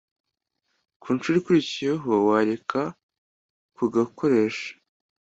[1.01, 2.81] ku nshuro ikurikiyeho wareka
[3.75, 4.69] kugakoresha